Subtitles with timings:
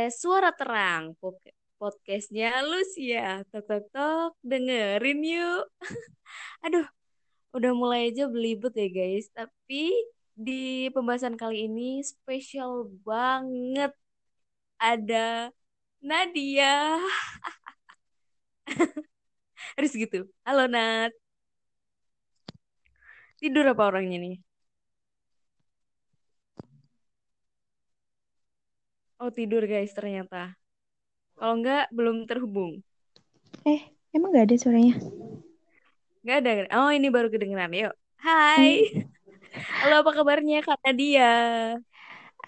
[0.00, 1.12] podcast Suara Terang.
[1.76, 3.44] Podcastnya Lucia.
[3.52, 5.68] Tok tok tok, dengerin yuk.
[6.64, 6.88] Aduh,
[7.52, 9.28] udah mulai aja belibet ya guys.
[9.36, 9.92] Tapi
[10.32, 13.92] di pembahasan kali ini spesial banget.
[14.80, 15.52] Ada
[16.00, 16.96] Nadia.
[19.76, 20.24] Harus gitu.
[20.48, 21.12] Halo Nat.
[23.36, 24.36] Tidur apa orangnya nih?
[29.20, 30.56] Oh tidur guys ternyata.
[31.36, 32.80] Kalau enggak belum terhubung.
[33.68, 34.96] Eh, emang gak ada suaranya?
[36.24, 36.50] Enggak ada.
[36.80, 37.68] Oh ini baru kedengeran.
[37.68, 37.92] Yuk.
[38.16, 39.04] Hai.
[39.84, 41.32] Halo apa kabarnya Kak Nadia?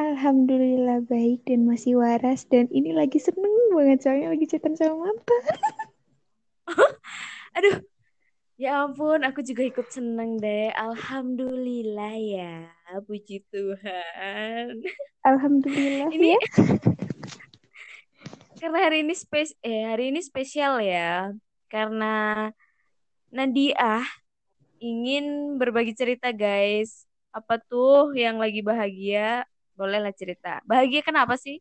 [0.01, 5.45] Alhamdulillah baik dan masih waras dan ini lagi seneng banget soalnya lagi chatan sama mantan.
[7.61, 7.85] Aduh.
[8.63, 10.71] Ya ampun, aku juga ikut seneng deh.
[10.79, 12.71] Alhamdulillah ya.
[13.11, 14.79] Puji Tuhan.
[15.27, 16.41] Alhamdulillah Ini ya.
[18.63, 21.35] karena hari ini spes eh hari ini spesial ya.
[21.67, 22.55] Karena
[23.35, 24.07] Nadia
[24.79, 27.11] ingin berbagi cerita guys.
[27.35, 29.43] Apa tuh yang lagi bahagia?
[29.75, 30.63] Bolehlah cerita.
[30.63, 31.59] Bahagia kenapa sih?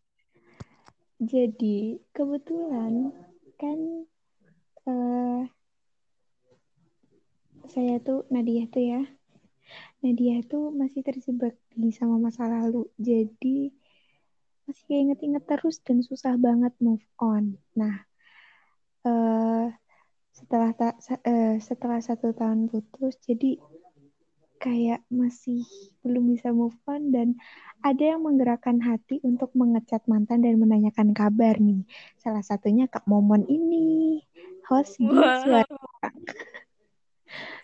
[1.18, 3.10] Jadi kebetulan
[3.58, 4.06] kan
[4.86, 5.50] eh
[7.72, 9.02] saya tuh Nadia tuh ya.
[10.04, 12.92] Nadia tuh masih terjebak di sama masa lalu.
[13.00, 13.72] Jadi
[14.68, 17.56] masih kayak inget-inget terus dan susah banget move on.
[17.80, 18.04] Nah,
[19.08, 19.68] eh
[20.32, 23.56] setelah ta- eh, setelah satu tahun putus, jadi
[24.62, 25.66] kayak masih
[26.06, 27.34] belum bisa move on dan
[27.82, 31.82] ada yang menggerakkan hati untuk mengecat mantan dan menanyakan kabar nih.
[32.22, 34.22] Salah satunya Kak Momon ini,
[34.70, 35.42] host di Wow.
[35.42, 35.82] Suara.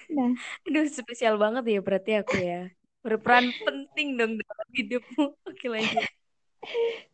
[0.08, 0.32] Nah,
[0.68, 2.72] Aduh, spesial banget ya berarti aku ya.
[3.04, 5.24] Berperan penting dong dalam hidupmu.
[5.50, 6.08] Oke lanjut.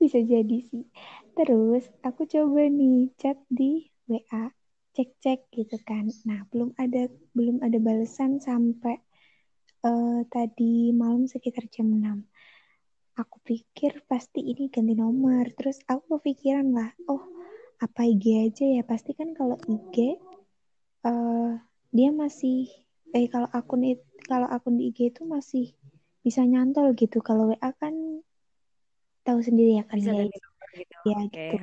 [0.01, 0.85] bisa jadi sih.
[1.37, 4.49] Terus aku coba nih chat di WA,
[4.93, 6.09] cek-cek gitu kan.
[6.25, 8.97] Nah, belum ada belum ada balasan sampai
[9.85, 12.25] eh, tadi malam sekitar jam 6.
[13.13, 15.45] Aku pikir pasti ini ganti nomor.
[15.53, 17.21] Terus aku kepikiran lah, oh
[17.77, 18.81] apa IG aja ya?
[18.85, 20.17] Pasti kan kalau IG
[21.05, 21.51] eh,
[21.93, 22.82] dia masih
[23.17, 25.65] eh kalau akun it- kalau akun di IG itu masih
[26.25, 27.17] bisa nyantol gitu.
[27.27, 27.95] Kalau WA kan
[29.23, 30.95] tahu sendiri ya kan Bisa nomor gitu.
[31.07, 31.57] Ya Oke, gitu.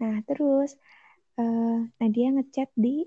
[0.00, 0.70] Nah, terus
[1.40, 3.06] eh nah dia ngechat di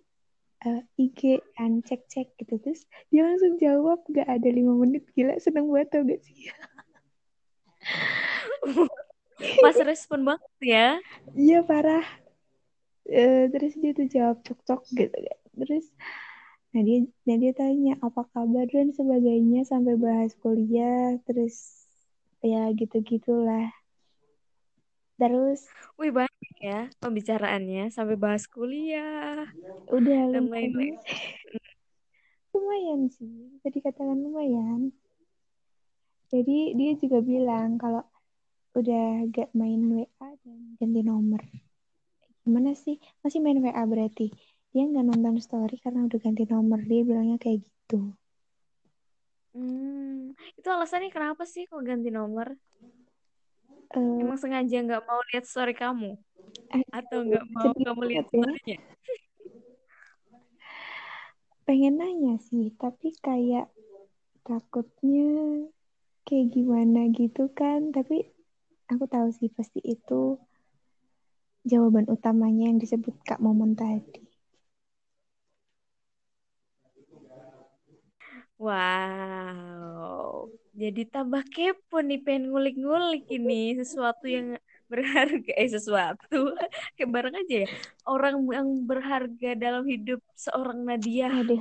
[0.65, 1.21] eh, IG
[1.57, 6.01] kan cek-cek gitu terus dia langsung jawab gak ada lima menit gila seneng banget tau
[6.07, 6.49] gak sih
[9.63, 10.87] Pas respon banget ya.
[11.35, 12.05] iya parah
[13.03, 15.85] Eh, terus dia tuh jawab cok-cok gitu kan terus
[16.73, 21.85] nah dia nah dia tanya apa kabar dan sebagainya sampai bahas kuliah terus
[22.43, 23.71] ya gitu-gitulah.
[25.15, 25.63] Terus
[25.95, 29.47] Wih banyak ya pembicaraannya sampai bahas kuliah
[29.87, 30.73] udah dan lumayan.
[30.73, 30.95] lain-lain.
[32.53, 34.91] lumayan sih bisa dikatakan lumayan.
[36.33, 38.01] Jadi dia juga bilang kalau
[38.73, 41.41] udah gak main WA dan ganti nomor.
[42.41, 42.97] Gimana sih?
[43.21, 44.33] Masih main WA berarti
[44.73, 46.81] dia nggak nonton story karena udah ganti nomor.
[46.81, 48.17] Dia bilangnya kayak gitu.
[49.53, 52.57] Hmm, itu alasannya kenapa sih kok ganti nomor?
[53.93, 56.17] Eh, Emang sengaja nggak mau lihat story kamu?
[56.89, 58.41] Atau aduh, nggak mau kamu lihat ya.
[58.41, 58.77] storynya?
[61.63, 63.71] pengen nanya sih tapi kayak
[64.43, 65.63] takutnya
[66.25, 67.93] kayak gimana gitu kan.
[67.93, 68.25] Tapi
[68.89, 70.41] aku tahu sih pasti itu
[71.63, 74.32] jawaban utamanya yang disebut Kak Momon tadi
[78.63, 84.47] Wow, jadi tambah kepo nih pengen ngulik-ngulik ini sesuatu yang
[84.91, 86.37] berharga eh sesuatu
[86.95, 87.67] kayak barang aja ya
[88.07, 91.59] orang yang berharga dalam hidup seorang Nadia aduh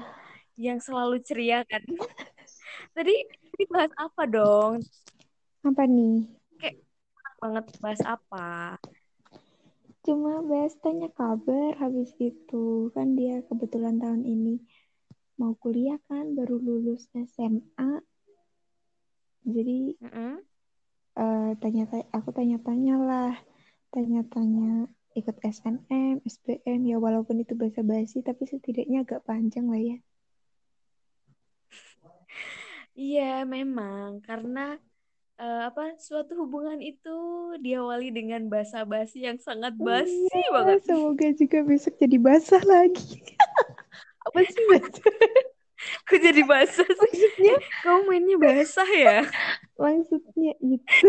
[0.67, 1.83] yang selalu ceria kan.
[2.97, 3.13] Tadi
[3.53, 4.75] tadi bahas apa dong?
[5.69, 6.13] apa nih
[6.61, 6.77] Kayak
[7.43, 8.39] banget bahas apa?
[10.07, 14.55] cuma bahas tanya kabar habis itu kan dia kebetulan tahun ini
[15.43, 17.03] mau kuliah kan baru lulus
[17.35, 17.91] SMA
[19.55, 20.43] jadi Mm-mm.
[21.23, 21.83] eh, tanya
[22.17, 23.33] aku tanya-tanya lah.
[23.95, 24.69] Tanya-tanya
[25.21, 29.97] ikut SNM SBM ya walaupun itu basa-basi tapi setidaknya agak panjang lah ya.
[33.01, 33.23] Iya,
[33.55, 34.09] memang.
[34.27, 34.61] Karena
[35.41, 37.11] eh, apa suatu hubungan itu
[37.65, 40.79] diawali dengan basa-basi yang sangat basi Iya, banget.
[40.87, 43.21] semoga juga besok jadi basah lagi
[44.27, 45.13] apa sih basah
[46.07, 47.23] Kok jadi basah sih?
[47.23, 49.19] maksudnya Kamu mainnya basah ya?
[49.81, 51.09] maksudnya itu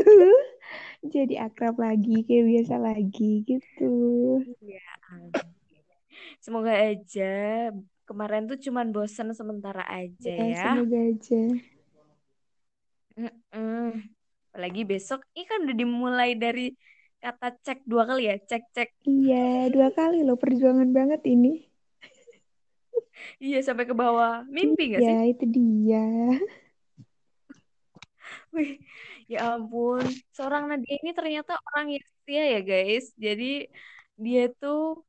[1.15, 3.83] jadi akrab lagi kayak biasa lagi gitu
[4.62, 4.80] Iya.
[6.45, 7.24] Semoga aja
[8.07, 10.59] kemarin tuh cuman bosan sementara aja ya ya.
[10.59, 11.36] semoga aja
[13.18, 14.09] Mm-mm.
[14.54, 16.62] Apalagi besok, ini kan udah dimulai dari
[17.24, 18.89] kata cek dua kali ya, cek cek.
[19.09, 19.36] iya
[19.74, 21.48] dua kali loh perjuangan banget ini
[23.44, 24.45] Iya sampai ke bawah.
[24.50, 25.18] Mimpi gak iya sih?
[25.31, 26.01] itu dia
[28.54, 28.77] Wih,
[29.31, 30.04] ya ampun.
[30.36, 33.06] Seorang Nadia ini ternyata orang yang setia ya guys.
[33.18, 33.68] Jadi
[34.18, 35.04] dia tuh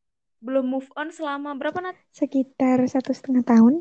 [0.45, 1.97] belum move on selama berapa Nat?
[2.13, 3.75] sekitar satu setengah tahun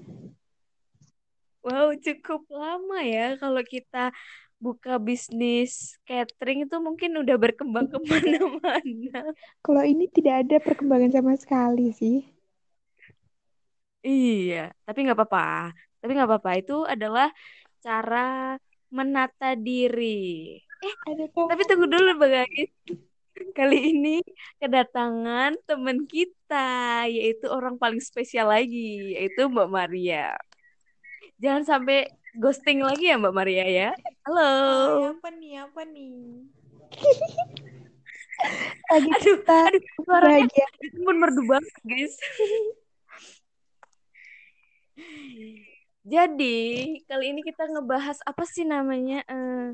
[1.64, 3.40] Wow, cukup lama ya.
[3.40, 4.12] Kalau kita
[4.60, 9.36] buka bisnis catering itu mungkin udah berkembang ke mana-mana.
[9.60, 12.24] kalau ini tidak ada perkembangan sama sekali sih
[14.04, 15.72] Iya, tapi nggak apa-apa.
[16.04, 16.52] Tapi nggak apa-apa.
[16.60, 17.32] Itu adalah
[17.80, 18.60] cara
[18.92, 20.60] menata diri.
[20.84, 22.72] Eh, ada tapi tunggu dulu, Bang guys.
[23.56, 24.22] Kali ini
[24.60, 30.36] kedatangan teman kita, yaitu orang paling spesial lagi, yaitu Mbak Maria.
[31.40, 33.90] Jangan sampai ghosting lagi ya, Mbak Maria ya.
[34.28, 34.52] Halo.
[35.00, 35.54] Hai, apa nih?
[35.64, 36.16] Apa nih?
[38.92, 42.16] lagi Aduh, kita aduh, suaranya bahagia itu pun merdu banget, guys.
[46.04, 49.24] Jadi, kali ini kita ngebahas apa sih namanya?
[49.24, 49.72] eh,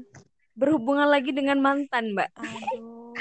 [0.54, 2.30] berhubungan lagi dengan mantan, Mbak.
[2.38, 3.16] Aduh.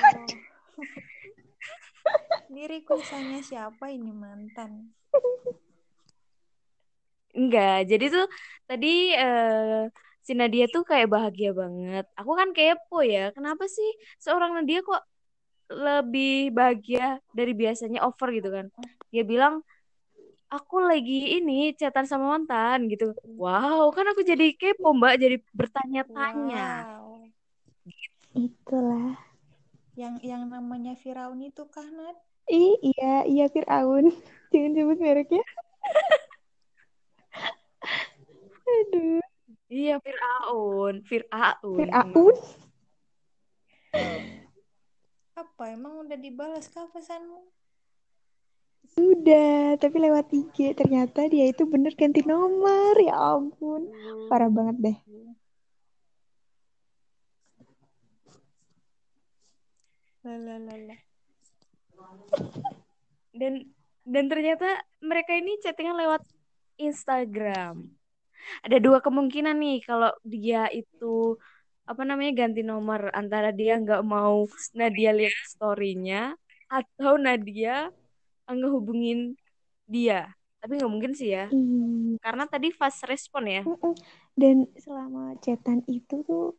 [2.49, 4.93] Ini requestannya siapa ini mantan?
[7.37, 8.27] Enggak, jadi tuh
[8.65, 9.87] tadi eh,
[10.25, 12.05] si Nadia tuh kayak bahagia banget.
[12.17, 13.89] Aku kan kepo ya, kenapa sih
[14.19, 15.05] seorang Nadia kok
[15.69, 18.67] lebih bahagia dari biasanya over gitu kan?
[19.13, 19.61] Dia bilang,
[20.49, 23.12] aku lagi ini chatan sama mantan gitu.
[23.37, 26.89] Wow, kan aku jadi kepo Mbak, jadi bertanya-tanya.
[26.89, 27.29] Wow.
[28.37, 29.17] itulah
[29.99, 32.17] Yang yang namanya Firaun itu kah, Nat?
[32.49, 34.09] Ih, iya, iya Fir'aun.
[34.53, 35.45] Jangan sebut mereknya.
[38.69, 39.21] Aduh,
[39.69, 41.77] Iya, Fir'aun, Fir'aun.
[41.77, 42.37] Fir'aun.
[45.37, 45.77] Apa?
[45.77, 47.45] Emang udah dibalas kah pesanmu?
[48.94, 50.73] Sudah, tapi lewat IG.
[50.79, 52.94] Ternyata dia itu bener ganti nomor.
[53.00, 53.90] Ya ampun.
[54.31, 54.99] Parah banget deh.
[60.25, 60.96] Lalalala.
[63.32, 63.64] Dan
[64.08, 64.69] dan ternyata
[65.05, 66.23] mereka ini chattingan lewat
[66.81, 67.85] Instagram.
[68.64, 71.37] Ada dua kemungkinan nih kalau dia itu
[71.88, 74.44] apa namanya ganti nomor antara dia nggak mau
[74.76, 76.37] Nadia lihat story-nya
[76.69, 77.88] atau Nadia
[78.56, 79.37] ngehubungin
[79.85, 80.33] dia.
[80.59, 83.62] Tapi nggak mungkin sih ya, Ih, karena tadi fast respon ya.
[84.35, 86.59] Dan selama chatan itu tuh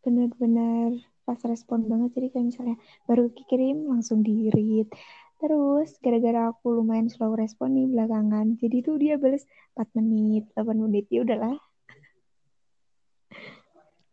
[0.00, 0.96] benar-benar
[1.28, 2.16] pas respon banget.
[2.16, 4.88] Jadi kayak misalnya baru kirim langsung di read.
[5.36, 8.56] Terus gara-gara aku lumayan slow respon nih belakangan.
[8.56, 9.44] Jadi tuh dia balas
[9.76, 11.04] 4 menit, 8 menit.
[11.12, 11.60] Ya udahlah.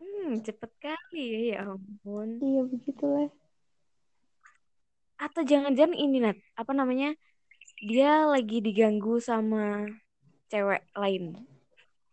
[0.03, 2.43] Hmm, cepet kali ya, ya ampun.
[2.43, 3.31] Iya begitulah.
[5.17, 7.13] Atau jangan-jangan ini Nat, apa namanya?
[7.83, 9.87] Dia lagi diganggu sama
[10.47, 11.37] cewek lain.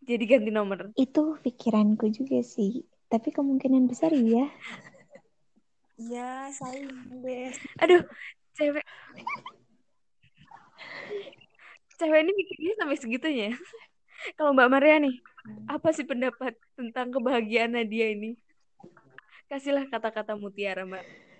[0.01, 0.91] Jadi ganti nomor.
[0.97, 2.83] Itu pikiranku juga sih.
[3.11, 4.49] Tapi kemungkinan besar iya.
[6.01, 6.89] Ya, saling
[7.21, 7.59] guys.
[7.83, 8.01] Aduh,
[8.57, 8.81] cewek
[12.01, 13.45] cewek ini mikirnya sampai segitunya.
[13.53, 13.55] ya.
[14.37, 15.15] Kalau Mbak Maria nih,
[15.69, 18.37] apa sih pendapat tentang kebahagiaan Nadia ini?
[19.45, 21.30] Kasihlah kata-kata mutiara, Mbak.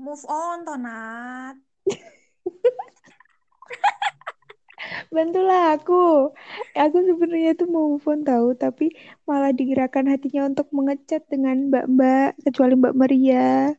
[0.00, 1.60] Move on, Tonat.
[5.12, 6.32] Bantulah aku.
[6.72, 8.96] Aku sebenarnya tuh mau move on tahu, tapi
[9.28, 13.76] malah digerakkan hatinya untuk mengechat dengan mbak-mbak, kecuali Mbak Maria.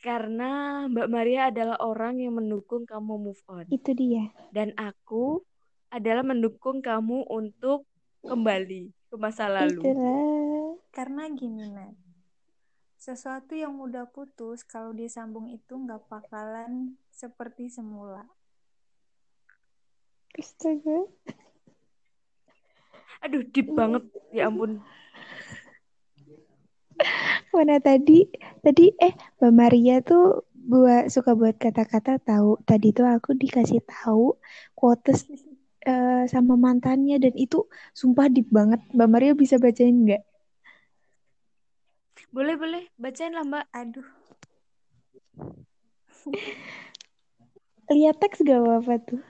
[0.00, 3.68] Karena Mbak Maria adalah orang yang mendukung kamu move on.
[3.68, 4.32] Itu dia.
[4.48, 5.44] Dan aku
[5.92, 7.84] adalah mendukung kamu untuk
[8.24, 9.76] kembali ke masa lalu.
[9.76, 10.80] Itulah.
[10.88, 12.07] Karena gini, Nat.
[13.08, 18.28] Sesuatu yang udah putus, kalau disambung itu nggak bakalan seperti semula.
[20.36, 21.08] Astaga.
[23.24, 24.04] Aduh, deep banget.
[24.28, 24.84] Ya ampun.
[27.56, 28.28] Mana tadi?
[28.60, 32.60] Tadi eh Mbak Maria tuh buat suka buat kata-kata tahu.
[32.68, 34.36] Tadi tuh aku dikasih tahu
[34.76, 35.24] quotes
[35.88, 38.84] eh, sama mantannya dan itu sumpah deep banget.
[38.92, 40.20] Mbak Maria bisa bacain nggak?
[42.28, 42.84] Boleh, boleh.
[43.00, 43.66] Bacain lah, Mbak.
[43.72, 44.08] Aduh,
[47.88, 49.22] Lihat teks gak apa-apa tuh.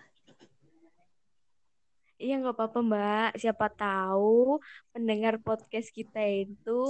[2.19, 3.31] Iya nggak apa-apa Mbak.
[3.39, 4.59] Siapa tahu
[4.91, 6.83] pendengar podcast kita itu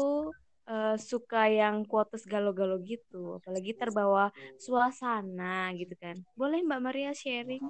[0.64, 3.36] eh, suka yang quotes galo-galo gitu.
[3.36, 6.16] Apalagi terbawa suasana gitu kan.
[6.32, 7.60] Boleh Mbak Maria sharing?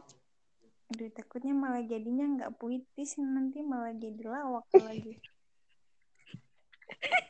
[0.95, 5.19] Aduh, takutnya malah jadinya nggak puitis, nanti malah jadi lawak lagi.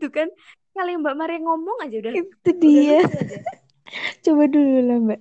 [0.00, 0.28] Tuh kan
[0.72, 3.00] kali Mbak Maria ngomong aja udah Itu udah dia.
[4.24, 5.20] Coba dulu lah, Mbak.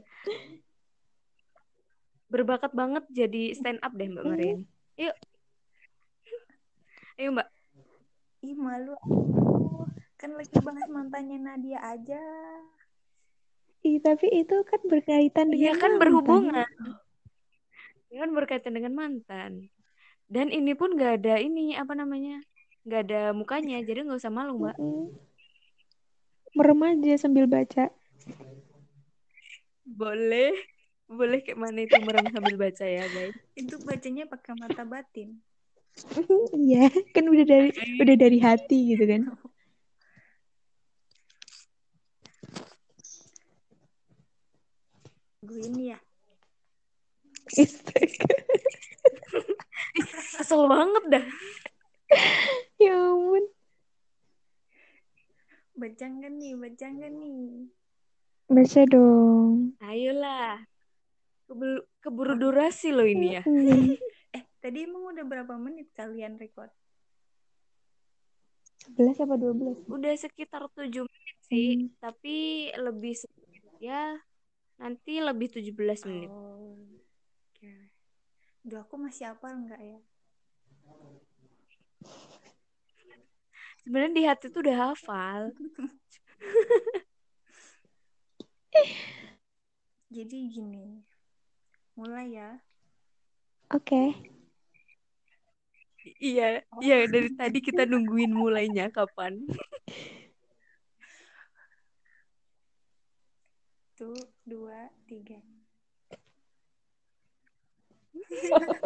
[2.29, 4.65] Berbakat banget jadi stand up deh Mbak Maria ini.
[4.95, 5.15] Yuk.
[7.19, 7.47] Ayo Mbak.
[8.39, 8.95] Ih, malu.
[10.15, 12.23] Kan lagi bahas mantannya Nadia aja.
[13.83, 15.99] Ih, tapi itu kan berkaitan Iya dengan kan mantan.
[15.99, 16.69] berhubungan.
[18.11, 19.51] Iya kan berkaitan dengan mantan.
[20.29, 22.39] Dan ini pun gak ada ini apa namanya?
[22.87, 24.77] Gak ada mukanya, jadi nggak usah malu mbak.
[26.55, 27.91] Merem aja sambil baca.
[29.83, 30.53] Boleh,
[31.09, 33.35] boleh kayak mana itu merem sambil baca ya guys.
[33.57, 35.39] Itu bacanya pakai mata batin.
[36.55, 37.69] Iya, kan udah dari
[37.99, 39.21] udah dari hati gitu kan.
[45.43, 45.99] Gue ini ya.
[47.49, 48.35] Astaga.
[50.39, 51.25] Kesel banget dah.
[52.77, 53.43] Ya ampun.
[55.79, 57.65] Baca nggak nih, baca nggak nih?
[58.45, 59.73] Baca dong.
[59.81, 60.61] Ayolah.
[61.49, 63.43] Keburu, keburu durasi loh ini ya.
[64.29, 66.69] Eh, tadi emang udah berapa menit kalian record?
[68.93, 69.89] 11 apa 12?
[69.89, 71.89] Udah sekitar 7 menit sih, Hmm.
[71.97, 74.21] tapi lebih sedikit ya.
[74.77, 76.29] Nanti lebih 17 menit.
[76.29, 76.77] Oh,
[77.49, 77.73] oke.
[78.61, 79.99] Duh, aku masih hafal nggak ya?
[83.81, 85.41] Sebenarnya di hati tuh udah hafal.
[90.15, 91.03] Jadi gini,
[91.93, 92.57] mulai ya.
[93.69, 94.17] Oke.
[96.19, 99.45] Iya, iya dari tadi kita nungguin mulainya kapan.
[103.99, 104.15] Satu,
[104.47, 105.43] dua, tiga.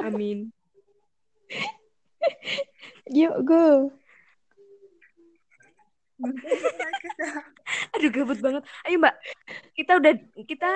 [0.01, 0.49] Amin.
[3.13, 3.93] Yuk, go.
[7.97, 8.63] Aduh gabut banget.
[8.87, 9.15] Ayo Mbak,
[9.75, 10.13] kita udah
[10.47, 10.71] kita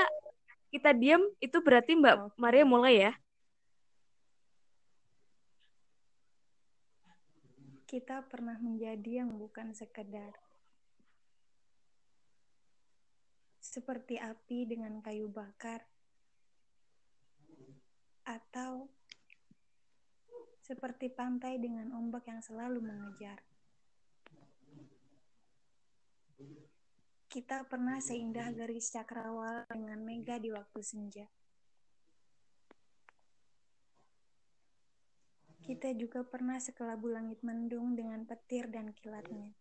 [0.71, 2.35] kita diam itu berarti Mbak.
[2.35, 3.13] Maria mulai ya.
[7.87, 10.35] Kita pernah menjadi yang bukan sekedar
[13.63, 15.87] seperti api dengan kayu bakar
[18.27, 18.91] atau
[20.67, 23.39] seperti pantai dengan ombak yang selalu mengejar.
[27.27, 31.27] Kita pernah seindah garis cakrawala dengan mega di waktu senja.
[35.67, 39.51] Kita juga pernah sekelabu langit mendung dengan petir dan kilatnya.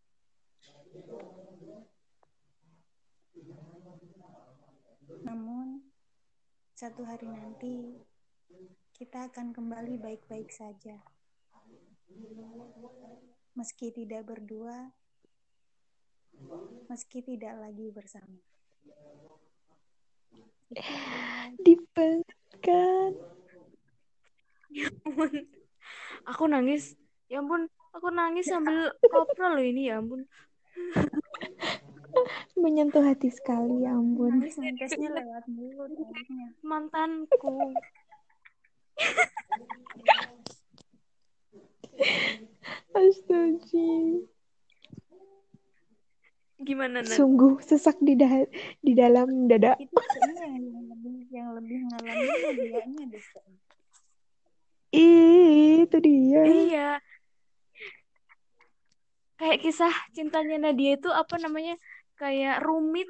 [5.27, 5.83] Namun,
[6.79, 7.99] satu hari nanti
[8.95, 11.03] kita akan kembali baik-baik saja.
[13.59, 14.95] Meski tidak berdua,
[16.87, 18.39] meski tidak lagi bersama.
[21.63, 23.11] Dipengkan.
[26.27, 26.99] Aku nangis.
[27.27, 30.27] Ya ampun, aku nangis sambil kopral loh ini ya ampun.
[32.55, 34.43] Menyentuh hati sekali, ya ampun.
[34.43, 34.59] Nangis
[34.95, 35.91] lewat mulut.
[36.63, 37.75] Mantanku.
[42.95, 43.91] Astaga.
[46.67, 47.15] Gimana Nat?
[47.15, 48.51] Sungguh sesak di da-
[48.83, 49.79] di dalam dada.
[49.79, 50.59] Itu yang
[50.91, 53.25] lebih yang lebih ngalamin dianya deh.
[54.91, 56.43] Ih, itu dia.
[56.43, 56.89] Iya.
[59.37, 61.77] Kayak kisah cintanya Nadia itu apa namanya?
[62.17, 63.07] Kayak rumit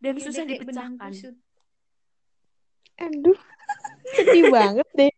[0.00, 0.98] dan Iya, susah dipecahkan.
[0.98, 1.36] kusut.
[2.98, 3.38] Aduh,
[4.16, 5.12] sedih banget deh.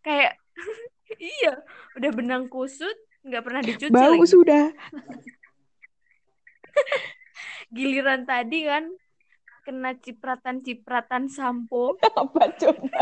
[0.00, 0.38] Kayak
[1.20, 1.52] iya,
[1.98, 2.94] udah benang kusut,
[3.26, 4.30] nggak pernah dicuci Bau lagi.
[4.30, 4.64] sudah.
[7.72, 8.84] Giliran tadi kan
[9.68, 13.00] kena cipratan-cipratan sampo Apa coba?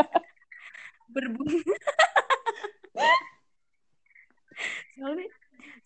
[1.07, 1.55] berbunga.
[4.97, 5.27] Soalnya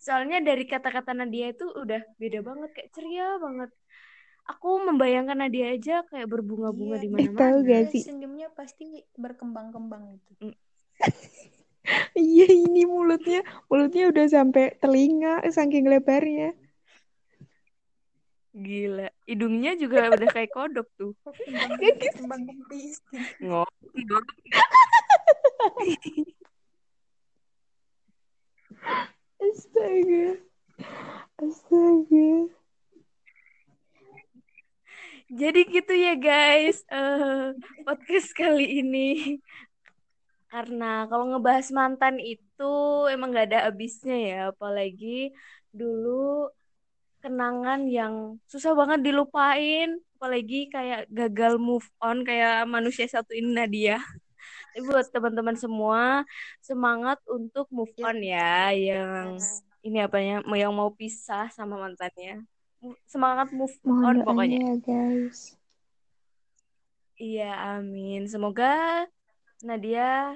[0.00, 3.70] soalnya dari kata-kata Nadia itu udah beda banget kayak ceria banget.
[4.50, 7.62] Aku membayangkan Nadia aja kayak berbunga-bunga Iya, di Eh, tahu mana-mana.
[7.62, 8.02] gak Dia sih?
[8.02, 8.84] senyumnya pasti
[9.14, 10.32] berkembang-kembang itu.
[12.14, 16.54] Iya, ini mulutnya, mulutnya udah sampai telinga, saking lebarnya.
[18.52, 21.16] Gila, hidungnya juga udah kayak kodok tuh.
[22.20, 23.00] Kembang kempis.
[29.40, 30.26] Astaga.
[31.40, 32.30] Astaga.
[35.32, 37.56] Jadi gitu ya guys, uh,
[37.88, 39.40] podcast kali ini.
[40.52, 42.74] Karena kalau ngebahas mantan itu
[43.08, 45.32] emang gak ada habisnya ya, apalagi
[45.72, 46.52] dulu
[47.22, 54.02] kenangan yang susah banget dilupain, apalagi kayak gagal move on kayak manusia satu ini Nadia.
[54.74, 56.26] Tapi buat teman-teman semua
[56.58, 59.38] semangat untuk move on ya, yang
[59.86, 62.42] ini apanya, yang mau pisah sama mantannya
[63.06, 64.58] semangat move Mohon on pokoknya.
[64.58, 65.38] ya guys.
[67.14, 68.26] Iya, amin.
[68.26, 69.06] Semoga
[69.62, 70.34] Nadia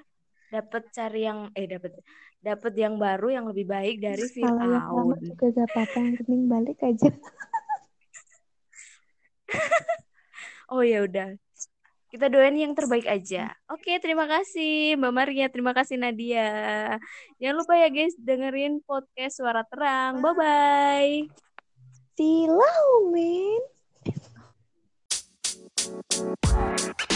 [0.55, 1.99] dapat cari yang eh dapat
[2.47, 5.19] dapat yang baru yang lebih baik dari Firaun.
[5.19, 7.11] juga gak apa-apa yang penting balik aja.
[10.71, 11.35] oh ya udah.
[12.07, 13.51] Kita doain yang terbaik aja.
[13.67, 17.03] Oke, okay, terima kasih Mbak Maria, terima kasih Nadia.
[17.43, 20.23] Jangan lupa ya guys dengerin podcast Suara Terang.
[20.23, 21.27] Bye bye.
[22.15, 22.47] See
[27.03, 27.11] you.